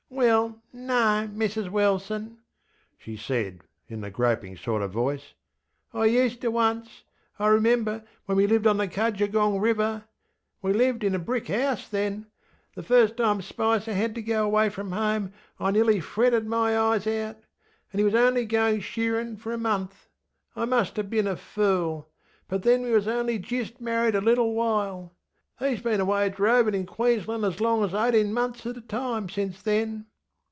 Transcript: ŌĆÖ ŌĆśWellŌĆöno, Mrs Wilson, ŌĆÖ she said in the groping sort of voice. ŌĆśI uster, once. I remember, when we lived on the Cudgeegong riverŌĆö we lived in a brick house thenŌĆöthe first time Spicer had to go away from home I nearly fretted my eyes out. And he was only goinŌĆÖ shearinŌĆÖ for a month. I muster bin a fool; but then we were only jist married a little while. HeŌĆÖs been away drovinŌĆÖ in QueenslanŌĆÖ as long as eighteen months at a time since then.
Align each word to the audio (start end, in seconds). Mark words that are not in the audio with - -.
ŌĆÖ 0.11 0.59
ŌĆśWellŌĆöno, 0.75 1.35
Mrs 1.35 1.69
Wilson, 1.69 2.29
ŌĆÖ 2.29 2.35
she 3.01 3.17
said 3.17 3.61
in 3.87 4.01
the 4.01 4.11
groping 4.11 4.55
sort 4.57 4.81
of 4.83 4.91
voice. 4.91 5.33
ŌĆśI 5.95 6.25
uster, 6.27 6.51
once. 6.51 7.03
I 7.39 7.47
remember, 7.47 8.03
when 8.25 8.37
we 8.37 8.45
lived 8.45 8.67
on 8.67 8.77
the 8.77 8.87
Cudgeegong 8.89 9.59
riverŌĆö 9.59 10.03
we 10.61 10.73
lived 10.73 11.03
in 11.05 11.15
a 11.15 11.19
brick 11.19 11.47
house 11.47 11.89
thenŌĆöthe 11.89 12.83
first 12.85 13.17
time 13.17 13.41
Spicer 13.41 13.95
had 13.95 14.13
to 14.13 14.21
go 14.21 14.45
away 14.45 14.69
from 14.69 14.91
home 14.91 15.31
I 15.59 15.71
nearly 15.71 15.99
fretted 16.01 16.45
my 16.45 16.77
eyes 16.77 17.07
out. 17.07 17.37
And 17.93 17.97
he 17.99 18.03
was 18.03 18.13
only 18.13 18.45
goinŌĆÖ 18.45 18.77
shearinŌĆÖ 18.81 19.39
for 19.39 19.53
a 19.53 19.57
month. 19.57 20.07
I 20.57 20.65
muster 20.65 21.01
bin 21.03 21.25
a 21.25 21.35
fool; 21.37 22.09
but 22.49 22.61
then 22.63 22.81
we 22.83 22.91
were 22.91 23.09
only 23.11 23.39
jist 23.39 23.79
married 23.81 24.13
a 24.15 24.21
little 24.21 24.53
while. 24.53 25.15
HeŌĆÖs 25.59 25.83
been 25.83 25.99
away 26.01 26.27
drovinŌĆÖ 26.31 26.73
in 26.73 26.85
QueenslanŌĆÖ 26.87 27.47
as 27.47 27.61
long 27.61 27.83
as 27.83 27.93
eighteen 27.95 28.31
months 28.33 28.65
at 28.67 28.77
a 28.77 28.81
time 28.81 29.27
since 29.29 29.61
then. 29.63 30.05